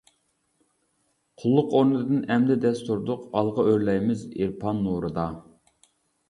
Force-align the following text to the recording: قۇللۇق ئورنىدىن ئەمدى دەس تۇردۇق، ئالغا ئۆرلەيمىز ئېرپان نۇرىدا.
قۇللۇق 1.41 1.75
ئورنىدىن 1.79 2.23
ئەمدى 2.35 2.57
دەس 2.63 2.81
تۇردۇق، 2.87 3.27
ئالغا 3.41 3.67
ئۆرلەيمىز 3.73 4.25
ئېرپان 4.31 4.81
نۇرىدا. 4.89 5.29